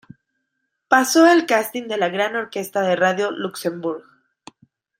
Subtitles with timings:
[0.87, 4.01] Pasó el casting de la Gran Orquesta de Radio-Luxembourg.